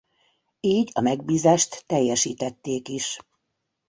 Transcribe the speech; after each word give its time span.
Így 0.59 0.91
a 0.93 1.01
megbízást 1.01 1.85
teljesítették 1.85 2.87
is. 2.89 3.19